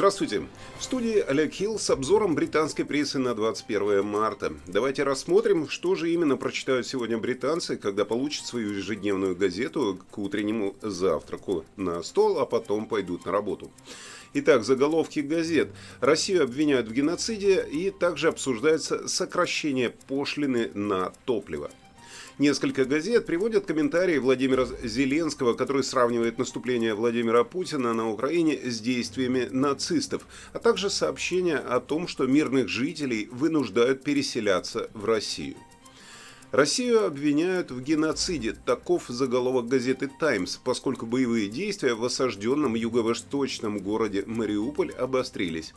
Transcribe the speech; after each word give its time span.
Здравствуйте! 0.00 0.44
В 0.78 0.82
студии 0.82 1.18
Олег 1.18 1.52
Хилл 1.52 1.78
с 1.78 1.90
обзором 1.90 2.34
британской 2.34 2.86
прессы 2.86 3.18
на 3.18 3.34
21 3.34 4.02
марта. 4.02 4.54
Давайте 4.66 5.02
рассмотрим, 5.02 5.68
что 5.68 5.94
же 5.94 6.10
именно 6.10 6.38
прочитают 6.38 6.86
сегодня 6.86 7.18
британцы, 7.18 7.76
когда 7.76 8.06
получат 8.06 8.46
свою 8.46 8.70
ежедневную 8.72 9.36
газету 9.36 10.00
к 10.10 10.16
утреннему 10.16 10.74
завтраку 10.80 11.66
на 11.76 12.02
стол, 12.02 12.38
а 12.38 12.46
потом 12.46 12.86
пойдут 12.86 13.26
на 13.26 13.32
работу. 13.32 13.70
Итак, 14.32 14.64
заголовки 14.64 15.20
газет. 15.20 15.68
Россию 16.00 16.44
обвиняют 16.44 16.88
в 16.88 16.94
геноциде 16.94 17.62
и 17.70 17.90
также 17.90 18.28
обсуждается 18.28 19.06
сокращение 19.06 19.90
пошлины 19.90 20.70
на 20.72 21.12
топливо. 21.26 21.70
Несколько 22.40 22.86
газет 22.86 23.26
приводят 23.26 23.66
комментарии 23.66 24.16
Владимира 24.16 24.64
Зеленского, 24.82 25.52
который 25.52 25.84
сравнивает 25.84 26.38
наступление 26.38 26.94
Владимира 26.94 27.44
Путина 27.44 27.92
на 27.92 28.08
Украине 28.10 28.58
с 28.64 28.80
действиями 28.80 29.48
нацистов, 29.50 30.26
а 30.54 30.58
также 30.58 30.88
сообщения 30.88 31.58
о 31.58 31.80
том, 31.80 32.08
что 32.08 32.26
мирных 32.26 32.70
жителей 32.70 33.28
вынуждают 33.30 34.04
переселяться 34.04 34.88
в 34.94 35.04
Россию. 35.04 35.56
Россию 36.52 37.06
обвиняют 37.06 37.70
в 37.70 37.80
геноциде, 37.80 38.52
таков 38.52 39.04
заголовок 39.06 39.68
газеты 39.68 40.10
«Таймс», 40.18 40.56
поскольку 40.56 41.06
боевые 41.06 41.48
действия 41.48 41.94
в 41.94 42.04
осажденном 42.04 42.74
юго-восточном 42.74 43.78
городе 43.78 44.24
Мариуполь 44.26 44.90
обострились. 44.90 45.74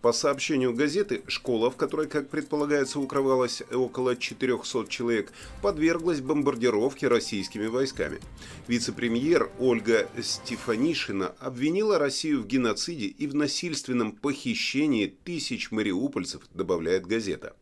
По 0.00 0.12
сообщению 0.12 0.74
газеты, 0.74 1.22
школа, 1.26 1.72
в 1.72 1.76
которой, 1.76 2.06
как 2.06 2.28
предполагается, 2.28 3.00
укрывалось 3.00 3.64
около 3.72 4.14
400 4.14 4.86
человек, 4.88 5.32
подверглась 5.60 6.20
бомбардировке 6.20 7.08
российскими 7.08 7.66
войсками. 7.66 8.20
Вице-премьер 8.68 9.50
Ольга 9.58 10.08
Стефанишина 10.20 11.34
обвинила 11.40 11.98
Россию 11.98 12.42
в 12.42 12.46
геноциде 12.46 13.06
и 13.06 13.26
в 13.26 13.34
насильственном 13.34 14.12
похищении 14.12 15.12
тысяч 15.24 15.72
мариупольцев, 15.72 16.42
добавляет 16.54 17.06
газета. 17.06 17.56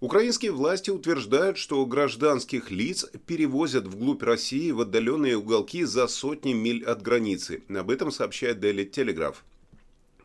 Украинские 0.00 0.52
власти 0.52 0.90
утверждают, 0.90 1.58
что 1.58 1.84
гражданских 1.84 2.70
лиц 2.70 3.04
перевозят 3.26 3.88
вглубь 3.88 4.22
России 4.22 4.70
в 4.70 4.80
отдаленные 4.82 5.36
уголки 5.36 5.82
за 5.82 6.06
сотни 6.06 6.52
миль 6.52 6.84
от 6.84 7.02
границы. 7.02 7.64
Об 7.68 7.90
этом 7.90 8.12
сообщает 8.12 8.58
Daily 8.58 8.88
Telegraph. 8.88 9.38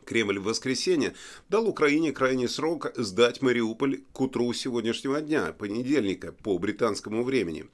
Кремль 0.06 0.38
в 0.38 0.44
воскресенье 0.44 1.16
дал 1.50 1.68
Украине 1.68 2.12
крайний 2.12 2.48
срок 2.48 2.92
сдать 2.96 3.42
Мариуполь 3.42 4.02
к 4.12 4.22
утру 4.22 4.54
сегодняшнего 4.54 5.22
дня, 5.22 5.56
понедельника, 5.58 6.34
по 6.34 6.56
британскому 6.60 7.24
времени. 7.24 7.66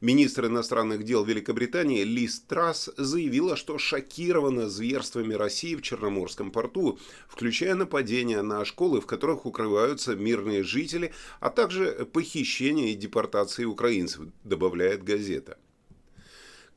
Министр 0.00 0.46
иностранных 0.46 1.04
дел 1.04 1.24
Великобритании 1.24 2.04
Лиз 2.04 2.40
Трасс 2.40 2.88
заявила, 2.96 3.54
что 3.54 3.76
шокирована 3.76 4.70
зверствами 4.70 5.34
России 5.34 5.74
в 5.74 5.82
Черноморском 5.82 6.50
порту, 6.50 6.98
включая 7.28 7.74
нападения 7.74 8.40
на 8.40 8.64
школы, 8.64 9.02
в 9.02 9.06
которых 9.06 9.44
укрываются 9.44 10.16
мирные 10.16 10.62
жители, 10.62 11.12
а 11.38 11.50
также 11.50 12.08
похищение 12.10 12.92
и 12.92 12.96
депортации 12.96 13.64
украинцев, 13.64 14.22
добавляет 14.42 15.04
газета. 15.04 15.58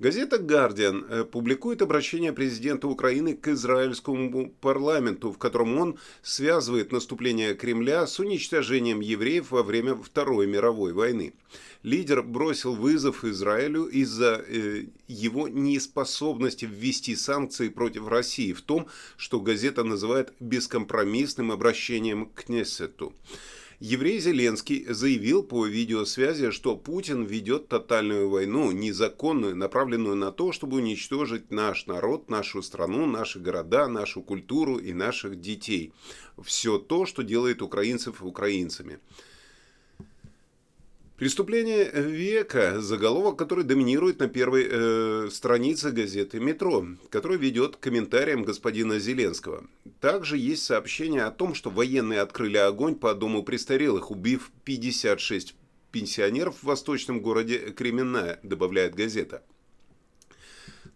Газета 0.04 0.38
«Гардиан» 0.38 1.06
э, 1.08 1.24
публикует 1.24 1.82
обращение 1.82 2.34
президента 2.34 2.90
Украины 2.90 3.38
к 3.38 3.48
израильскому 3.48 4.50
парламенту, 4.60 5.32
в 5.32 5.38
котором 5.38 5.78
он 5.78 5.98
связывает 6.22 6.92
наступление 6.92 7.56
Кремля 7.56 8.06
с 8.06 8.20
уничтожением 8.20 9.00
евреев 9.00 9.52
во 9.52 9.64
время 9.64 9.96
Второй 9.96 10.46
мировой 10.46 10.92
войны. 10.92 11.34
Лидер 11.84 12.22
бросил 12.22 12.76
вызов 12.76 13.24
Израилю 13.24 13.86
из-за 13.86 14.44
э, 14.46 14.88
его 15.08 15.48
неспособности 15.48 16.66
ввести 16.66 17.16
санкции 17.16 17.70
против 17.70 18.10
России 18.10 18.52
в 18.52 18.62
том, 18.62 18.88
что 19.16 19.40
газета 19.40 19.86
называет 19.86 20.34
бескомпромиссным 20.42 21.50
обращением 21.50 22.26
к 22.26 22.44
Кнессету. 22.44 23.14
Еврей 23.86 24.22
Зеленский 24.22 24.86
заявил 24.88 25.44
по 25.44 25.66
видеосвязи, 25.66 26.52
что 26.52 26.78
Путин 26.78 27.26
ведет 27.26 27.68
тотальную 27.68 28.30
войну, 28.30 28.72
незаконную, 28.72 29.58
направленную 29.58 30.16
на 30.16 30.32
то, 30.32 30.54
чтобы 30.54 30.78
уничтожить 30.78 31.52
наш 31.52 31.86
народ, 31.86 32.30
нашу 32.30 32.62
страну, 32.62 33.06
наши 33.06 33.42
города, 33.42 33.90
нашу 33.90 34.22
культуру 34.22 34.78
и 34.78 34.94
наших 34.94 35.42
детей. 35.42 35.92
Все 36.42 36.78
то, 36.78 37.06
что 37.06 37.24
делает 37.24 37.62
украинцев 37.62 38.24
украинцами. 38.24 39.00
Преступление 41.18 41.92
века– 41.92 42.82
заголовок, 42.82 43.38
который 43.38 43.64
доминирует 43.64 44.20
на 44.20 44.28
первой 44.28 44.68
э, 44.68 45.30
странице 45.32 45.92
газеты 45.92 46.40
«Метро», 46.40 46.88
который 47.12 47.38
ведет 47.38 47.76
к 47.76 47.82
комментариям 47.82 48.44
господина 48.44 48.98
Зеленского. 48.98 49.64
Также 50.00 50.40
есть 50.40 50.64
сообщение 50.66 51.24
о 51.24 51.32
том, 51.32 51.54
что 51.54 51.70
военные 51.70 52.20
открыли 52.20 52.58
огонь 52.58 52.96
по 52.96 53.14
дому 53.14 53.44
престарелых, 53.44 54.10
убив 54.10 54.52
56 54.66 55.56
пенсионеров 55.92 56.56
в 56.58 56.64
восточном 56.64 57.22
городе 57.22 57.60
Кременная, 57.60 58.40
добавляет 58.42 58.96
газета. 58.96 59.44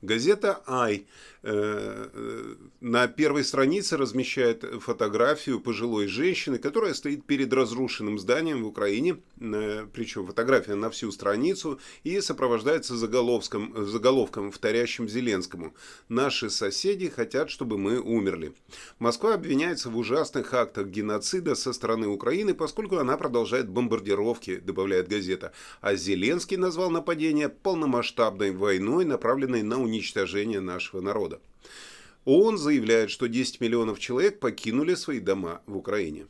Газета 0.03 0.61
«Ай» 0.67 1.07
э, 1.41 2.09
э, 2.13 2.55
на 2.81 3.07
первой 3.07 3.43
странице 3.43 3.97
размещает 3.97 4.63
фотографию 4.79 5.59
пожилой 5.59 6.05
женщины, 6.05 6.59
которая 6.59 6.93
стоит 6.93 7.25
перед 7.25 7.51
разрушенным 7.51 8.19
зданием 8.19 8.63
в 8.63 8.67
Украине, 8.67 9.17
э, 9.39 9.87
причем 9.91 10.27
фотография 10.27 10.75
на 10.75 10.91
всю 10.91 11.11
страницу, 11.11 11.79
и 12.03 12.21
сопровождается 12.21 12.95
заголовком, 12.95 13.73
заголовком 13.87 14.51
вторящим 14.51 15.09
Зеленскому. 15.09 15.73
«Наши 16.09 16.51
соседи 16.51 17.09
хотят, 17.09 17.49
чтобы 17.49 17.79
мы 17.79 17.99
умерли». 17.99 18.53
Москва 18.99 19.33
обвиняется 19.33 19.89
в 19.89 19.97
ужасных 19.97 20.53
актах 20.53 20.87
геноцида 20.87 21.55
со 21.55 21.73
стороны 21.73 22.07
Украины, 22.07 22.53
поскольку 22.53 22.97
она 22.97 23.17
продолжает 23.17 23.67
бомбардировки, 23.67 24.57
добавляет 24.57 25.07
газета, 25.07 25.53
а 25.81 25.95
Зеленский 25.95 26.57
назвал 26.57 26.91
нападение 26.91 27.49
полномасштабной 27.49 28.51
войной, 28.51 29.03
направленной 29.03 29.63
на 29.63 29.77
уничтожение 29.81 29.86
нашего 30.61 31.01
народа. 31.01 31.39
ООН 32.25 32.57
заявляет, 32.57 33.09
что 33.09 33.27
10 33.27 33.61
миллионов 33.61 33.99
человек 33.99 34.39
покинули 34.39 34.95
свои 34.95 35.19
дома 35.19 35.61
в 35.65 35.77
Украине. 35.77 36.27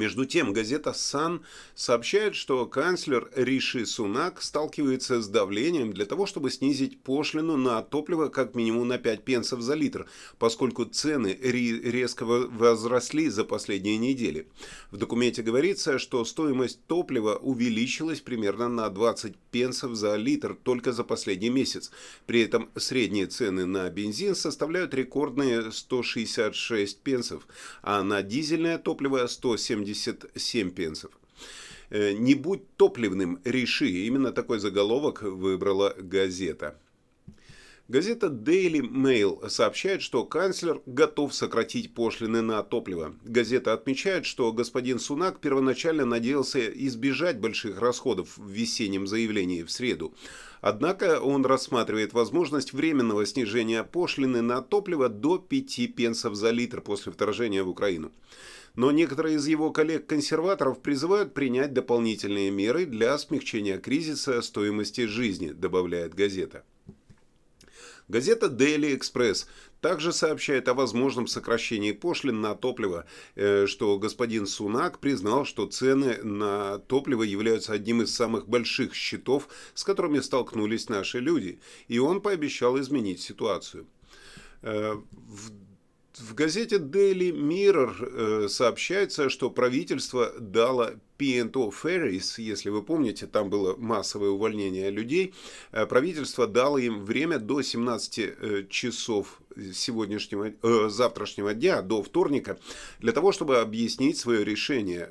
Между 0.00 0.24
тем, 0.24 0.54
газета 0.54 0.94
«Сан» 0.94 1.42
сообщает, 1.74 2.34
что 2.34 2.64
канцлер 2.64 3.30
Риши 3.36 3.84
Сунак 3.84 4.40
сталкивается 4.40 5.20
с 5.20 5.28
давлением 5.28 5.92
для 5.92 6.06
того, 6.06 6.24
чтобы 6.24 6.50
снизить 6.50 6.98
пошлину 7.02 7.58
на 7.58 7.82
топливо 7.82 8.28
как 8.28 8.54
минимум 8.54 8.88
на 8.88 8.96
5 8.96 9.24
пенсов 9.24 9.60
за 9.60 9.74
литр, 9.74 10.06
поскольку 10.38 10.86
цены 10.86 11.38
резко 11.38 12.24
возросли 12.24 13.28
за 13.28 13.44
последние 13.44 13.98
недели. 13.98 14.48
В 14.90 14.96
документе 14.96 15.42
говорится, 15.42 15.98
что 15.98 16.24
стоимость 16.24 16.82
топлива 16.86 17.34
увеличилась 17.34 18.22
примерно 18.22 18.70
на 18.70 18.88
20 18.88 19.36
пенсов 19.50 19.96
за 19.96 20.16
литр 20.16 20.56
только 20.62 20.92
за 20.92 21.04
последний 21.04 21.50
месяц. 21.50 21.90
При 22.24 22.40
этом 22.40 22.70
средние 22.74 23.26
цены 23.26 23.66
на 23.66 23.90
бензин 23.90 24.34
составляют 24.34 24.94
рекордные 24.94 25.70
166 25.70 27.00
пенсов, 27.00 27.46
а 27.82 28.02
на 28.02 28.22
дизельное 28.22 28.78
топливо 28.78 29.26
170 29.26 29.89
77 29.94 30.70
пенсов. 30.70 31.10
Э, 31.90 32.12
«Не 32.12 32.34
будь 32.34 32.76
топливным, 32.76 33.40
реши». 33.44 33.88
Именно 33.88 34.32
такой 34.32 34.58
заголовок 34.58 35.22
выбрала 35.22 35.94
газета. 35.98 36.76
Газета 37.90 38.28
Daily 38.28 38.82
Mail 38.82 39.48
сообщает, 39.48 40.00
что 40.00 40.24
канцлер 40.24 40.80
готов 40.86 41.34
сократить 41.34 41.92
пошлины 41.92 42.40
на 42.40 42.62
топливо. 42.62 43.16
Газета 43.24 43.72
отмечает, 43.72 44.26
что 44.26 44.52
господин 44.52 45.00
Сунак 45.00 45.40
первоначально 45.40 46.04
надеялся 46.04 46.60
избежать 46.60 47.40
больших 47.40 47.80
расходов 47.80 48.38
в 48.38 48.48
весеннем 48.48 49.08
заявлении 49.08 49.64
в 49.64 49.72
среду. 49.72 50.14
Однако 50.60 51.18
он 51.20 51.44
рассматривает 51.44 52.12
возможность 52.12 52.72
временного 52.72 53.26
снижения 53.26 53.82
пошлины 53.82 54.40
на 54.40 54.62
топливо 54.62 55.08
до 55.08 55.38
5 55.38 55.92
пенсов 55.96 56.36
за 56.36 56.50
литр 56.50 56.82
после 56.82 57.10
вторжения 57.10 57.64
в 57.64 57.68
Украину 57.68 58.12
но 58.74 58.90
некоторые 58.90 59.36
из 59.36 59.46
его 59.46 59.70
коллег-консерваторов 59.70 60.80
призывают 60.80 61.34
принять 61.34 61.72
дополнительные 61.72 62.50
меры 62.50 62.86
для 62.86 63.16
смягчения 63.18 63.78
кризиса 63.78 64.40
стоимости 64.42 65.06
жизни, 65.06 65.50
добавляет 65.50 66.14
газета. 66.14 66.64
Газета 68.10 68.46
Daily 68.46 68.98
Express 68.98 69.46
также 69.80 70.12
сообщает 70.12 70.66
о 70.68 70.74
возможном 70.74 71.28
сокращении 71.28 71.92
пошлин 71.92 72.40
на 72.40 72.56
топливо, 72.56 73.06
э, 73.36 73.66
что 73.66 73.98
господин 73.98 74.46
Сунак 74.46 74.98
признал, 74.98 75.44
что 75.44 75.66
цены 75.66 76.20
на 76.24 76.78
топливо 76.78 77.22
являются 77.22 77.72
одним 77.72 78.02
из 78.02 78.12
самых 78.12 78.48
больших 78.48 78.94
счетов, 78.94 79.48
с 79.74 79.84
которыми 79.84 80.18
столкнулись 80.18 80.88
наши 80.88 81.20
люди, 81.20 81.60
и 81.86 82.00
он 82.00 82.20
пообещал 82.20 82.80
изменить 82.80 83.20
ситуацию. 83.20 83.86
Э, 84.62 84.94
в 85.12 85.52
в 86.20 86.34
газете 86.34 86.76
Daily 86.76 87.32
Mirror 87.32 88.44
э, 88.44 88.48
сообщается, 88.48 89.28
что 89.28 89.50
правительство 89.50 90.32
дало 90.38 90.90
P&O 91.18 91.70
Ferries, 91.70 92.34
если 92.38 92.70
вы 92.70 92.82
помните, 92.82 93.26
там 93.26 93.50
было 93.50 93.76
массовое 93.76 94.30
увольнение 94.30 94.90
людей, 94.90 95.34
э, 95.72 95.86
правительство 95.86 96.46
дало 96.46 96.78
им 96.78 97.04
время 97.04 97.38
до 97.38 97.62
17 97.62 98.18
э, 98.18 98.66
часов 98.70 99.40
сегодняшнего, 99.74 100.52
э, 100.62 100.88
завтрашнего 100.88 101.54
дня, 101.54 101.82
до 101.82 102.02
вторника, 102.02 102.58
для 103.00 103.12
того, 103.12 103.32
чтобы 103.32 103.58
объяснить 103.58 104.16
свое 104.16 104.44
решение, 104.44 105.08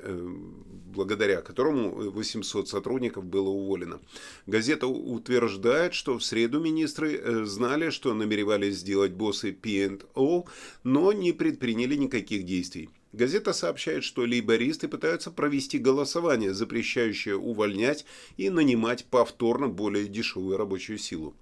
благодаря 0.90 1.40
которому 1.40 2.10
800 2.10 2.68
сотрудников 2.68 3.24
было 3.24 3.48
уволено. 3.48 4.00
Газета 4.46 4.86
утверждает, 4.86 5.94
что 5.94 6.18
в 6.18 6.24
среду 6.24 6.60
министры 6.60 7.16
э, 7.16 7.44
знали, 7.44 7.90
что 7.90 8.14
намеревались 8.14 8.78
сделать 8.78 9.12
боссы 9.12 9.52
P&O, 9.52 10.46
но 10.84 11.12
не 11.12 11.32
предприняли 11.32 11.94
никаких 11.96 12.44
действий. 12.44 12.90
Газета 13.12 13.52
сообщает, 13.52 14.04
что 14.04 14.22
лейбористы 14.22 14.86
пытаются 14.86 15.30
провести 15.30 15.78
голосование, 15.78 16.54
запрещающее 16.54 17.36
увольнять 17.36 18.04
и 18.36 18.50
нанимать 18.50 19.04
повторно 19.04 19.68
более 19.68 20.06
дешевую 20.06 20.56
рабочую 20.56 20.98
силу. 20.98 21.34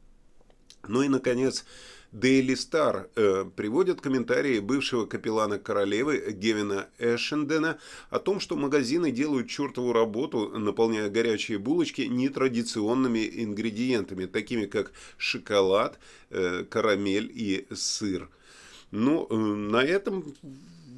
Ну 0.86 1.02
и, 1.02 1.08
наконец, 1.08 1.66
Daily 2.12 2.54
Star 2.54 3.08
э, 3.16 3.44
приводит 3.54 4.00
комментарии 4.00 4.60
бывшего 4.60 5.04
капеллана 5.04 5.58
королевы 5.58 6.32
Гевина 6.32 6.88
Эшендена 6.98 7.78
о 8.08 8.18
том, 8.18 8.40
что 8.40 8.56
магазины 8.56 9.10
делают 9.10 9.48
чертову 9.48 9.92
работу, 9.92 10.58
наполняя 10.58 11.10
горячие 11.10 11.58
булочки 11.58 12.02
нетрадиционными 12.02 13.28
ингредиентами, 13.44 14.24
такими 14.24 14.64
как 14.64 14.92
шоколад, 15.18 15.98
э, 16.30 16.64
карамель 16.64 17.30
и 17.34 17.66
сыр. 17.74 18.30
Ну, 18.90 19.26
э, 19.28 19.34
на 19.36 19.82
этом 19.82 20.24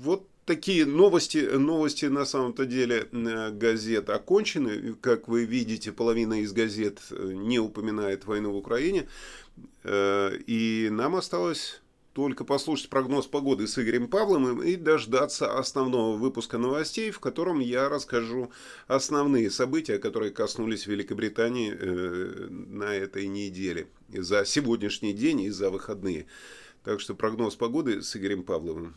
вот 0.01 0.30
такие 0.51 0.85
новости, 0.85 1.39
новости 1.39 2.07
на 2.07 2.25
самом-то 2.25 2.67
деле 2.67 3.07
э, 3.13 3.51
газет 3.53 4.11
окончены. 4.11 4.95
Как 5.01 5.29
вы 5.29 5.45
видите, 5.45 5.93
половина 5.93 6.41
из 6.41 6.53
газет 6.53 6.99
э, 7.13 7.35
не 7.35 7.61
упоминает 7.61 8.27
войну 8.27 8.51
в 8.51 8.57
Украине. 8.57 9.07
Э, 9.85 10.33
и 10.49 10.89
нам 10.91 11.15
осталось 11.15 11.81
только 12.15 12.45
послушать 12.45 12.91
прогноз 12.91 13.29
погоды 13.29 13.69
с 13.69 13.79
Игорем 13.79 14.09
Павловым 14.09 14.61
и 14.61 14.75
дождаться 14.75 15.57
основного 15.57 16.17
выпуска 16.17 16.59
новостей, 16.59 17.13
в 17.13 17.21
котором 17.21 17.61
я 17.61 17.89
расскажу 17.89 18.51
основные 18.89 19.53
события, 19.53 19.99
которые 19.99 20.33
коснулись 20.33 20.89
Великобритании 20.89 21.71
на 22.51 22.93
этой 22.93 23.29
неделе, 23.29 23.87
за 24.13 24.45
сегодняшний 24.45 25.13
день 25.13 25.43
и 25.43 25.51
за 25.51 25.71
выходные. 25.71 26.27
Так 26.83 26.99
что 26.99 27.15
прогноз 27.15 27.55
погоды 27.55 28.03
с 28.03 28.17
Игорем 28.17 28.43
Павловым. 28.43 28.97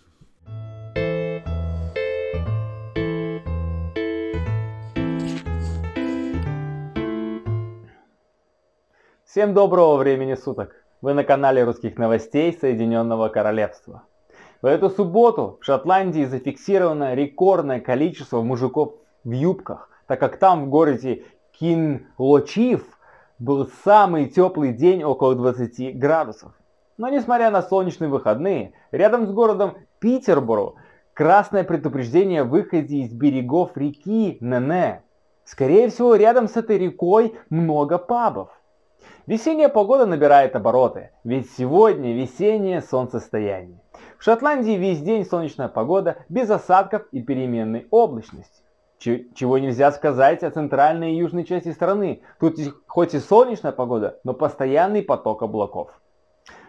Всем 9.33 9.55
доброго 9.55 9.97
времени 9.97 10.35
суток! 10.35 10.75
Вы 11.01 11.15
на 11.15 11.23
канале 11.23 11.63
русских 11.63 11.97
новостей 11.97 12.53
Соединенного 12.53 13.29
Королевства. 13.29 14.03
В 14.61 14.67
эту 14.67 14.91
субботу 14.91 15.57
в 15.59 15.65
Шотландии 15.65 16.25
зафиксировано 16.25 17.15
рекордное 17.15 17.79
количество 17.79 18.43
мужиков 18.43 18.93
в 19.23 19.31
юбках, 19.31 19.89
так 20.05 20.19
как 20.19 20.37
там 20.37 20.65
в 20.65 20.69
городе 20.69 21.23
Кинлочив 21.51 22.83
был 23.39 23.67
самый 23.83 24.27
теплый 24.27 24.71
день 24.71 25.03
около 25.03 25.33
20 25.33 25.97
градусов. 25.97 26.51
Но 26.97 27.09
несмотря 27.09 27.49
на 27.49 27.63
солнечные 27.63 28.09
выходные, 28.09 28.73
рядом 28.91 29.25
с 29.25 29.31
городом 29.31 29.77
Питерборо 29.97 30.73
красное 31.15 31.63
предупреждение 31.63 32.41
о 32.41 32.45
выходе 32.45 32.97
из 32.97 33.11
берегов 33.11 33.75
реки 33.77 34.37
Нене. 34.41 35.01
Скорее 35.43 35.89
всего, 35.89 36.13
рядом 36.13 36.47
с 36.47 36.55
этой 36.55 36.77
рекой 36.77 37.35
много 37.49 37.97
пабов. 37.97 38.51
Весенняя 39.25 39.69
погода 39.69 40.05
набирает 40.05 40.55
обороты, 40.55 41.11
ведь 41.23 41.49
сегодня 41.51 42.13
весеннее 42.13 42.81
солнцестояние. 42.81 43.79
В 44.17 44.23
Шотландии 44.23 44.71
весь 44.71 45.01
день 45.01 45.25
солнечная 45.25 45.67
погода, 45.67 46.17
без 46.29 46.49
осадков 46.49 47.03
и 47.11 47.21
переменной 47.21 47.87
облачности. 47.91 48.63
Чего 48.99 49.57
нельзя 49.57 49.91
сказать 49.91 50.43
о 50.43 50.51
центральной 50.51 51.13
и 51.13 51.17
южной 51.17 51.43
части 51.43 51.73
страны. 51.73 52.21
Тут 52.39 52.57
хоть 52.87 53.13
и 53.13 53.19
солнечная 53.19 53.73
погода, 53.73 54.19
но 54.23 54.33
постоянный 54.33 55.03
поток 55.03 55.41
облаков. 55.41 55.89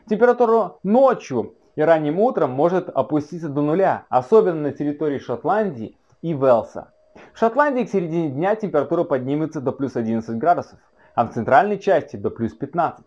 Температура 0.08 0.74
ночью 0.82 1.54
и 1.76 1.82
ранним 1.82 2.18
утром 2.18 2.50
может 2.50 2.88
опуститься 2.88 3.48
до 3.48 3.62
нуля, 3.62 4.06
особенно 4.08 4.62
на 4.62 4.72
территории 4.72 5.18
Шотландии 5.18 5.96
и 6.22 6.32
Велса. 6.32 6.92
В 7.32 7.38
Шотландии 7.38 7.84
к 7.84 7.90
середине 7.90 8.30
дня 8.30 8.56
температура 8.56 9.04
поднимется 9.04 9.60
до 9.60 9.70
плюс 9.70 9.94
11 9.94 10.36
градусов 10.36 10.80
а 11.14 11.26
в 11.26 11.32
центральной 11.32 11.78
части 11.78 12.16
до 12.16 12.30
плюс 12.30 12.52
15. 12.52 13.04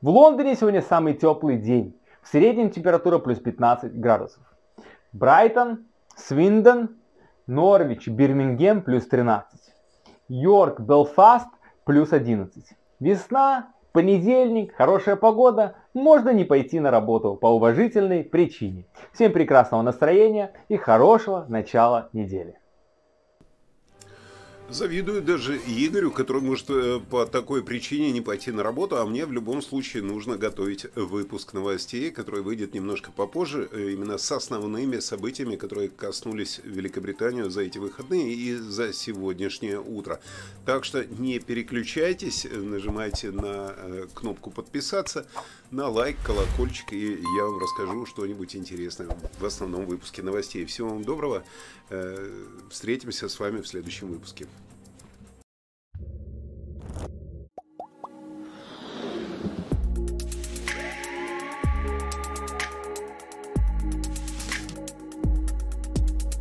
В 0.00 0.08
Лондоне 0.08 0.54
сегодня 0.54 0.82
самый 0.82 1.14
теплый 1.14 1.56
день. 1.56 1.98
В 2.22 2.28
среднем 2.28 2.70
температура 2.70 3.18
плюс 3.18 3.38
15 3.38 3.98
градусов. 3.98 4.42
Брайтон, 5.12 5.86
Свиндон, 6.16 6.96
Норвич, 7.46 8.08
Бирмингем 8.08 8.82
плюс 8.82 9.06
13. 9.06 9.60
Йорк, 10.28 10.80
Белфаст 10.80 11.48
плюс 11.84 12.12
11. 12.12 12.64
Весна, 13.00 13.72
понедельник, 13.92 14.74
хорошая 14.74 15.16
погода, 15.16 15.74
можно 15.94 16.30
не 16.30 16.44
пойти 16.44 16.80
на 16.80 16.90
работу 16.90 17.34
по 17.34 17.48
уважительной 17.48 18.24
причине. 18.24 18.86
Всем 19.12 19.32
прекрасного 19.32 19.82
настроения 19.82 20.52
и 20.68 20.76
хорошего 20.76 21.44
начала 21.48 22.08
недели. 22.12 22.61
Завидую 24.72 25.20
даже 25.20 25.58
Игорю, 25.58 26.10
который 26.10 26.40
может 26.40 26.70
э, 26.70 26.98
по 27.10 27.26
такой 27.26 27.62
причине 27.62 28.10
не 28.10 28.22
пойти 28.22 28.50
на 28.52 28.62
работу, 28.62 28.96
а 28.96 29.04
мне 29.04 29.26
в 29.26 29.32
любом 29.32 29.60
случае 29.60 30.02
нужно 30.02 30.38
готовить 30.38 30.86
выпуск 30.96 31.52
новостей, 31.52 32.10
который 32.10 32.40
выйдет 32.40 32.72
немножко 32.72 33.12
попозже, 33.12 33.68
э, 33.70 33.90
именно 33.90 34.16
с 34.16 34.32
основными 34.32 34.98
событиями, 35.00 35.56
которые 35.56 35.90
коснулись 35.90 36.58
Великобританию 36.64 37.50
за 37.50 37.64
эти 37.64 37.76
выходные 37.76 38.32
и 38.32 38.54
за 38.56 38.94
сегодняшнее 38.94 39.78
утро. 39.78 40.20
Так 40.64 40.86
что 40.86 41.04
не 41.04 41.38
переключайтесь, 41.38 42.46
нажимайте 42.50 43.30
на 43.30 43.74
э, 43.76 44.06
кнопку 44.14 44.50
подписаться, 44.50 45.26
на 45.70 45.88
лайк, 45.88 46.16
колокольчик, 46.24 46.94
и 46.94 47.18
я 47.36 47.44
вам 47.44 47.58
расскажу 47.58 48.06
что-нибудь 48.06 48.56
интересное 48.56 49.14
в 49.38 49.44
основном 49.44 49.84
выпуске 49.84 50.22
новостей. 50.22 50.64
Всего 50.64 50.90
вам 50.90 51.02
доброго, 51.02 51.44
встретимся 52.70 53.28
с 53.28 53.38
вами 53.40 53.60
в 53.60 53.66
следующем 53.66 54.08
выпуске. 54.08 54.46